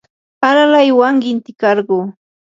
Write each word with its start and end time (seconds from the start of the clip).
alaywan 0.47 1.17
qintikarquu. 1.27 1.99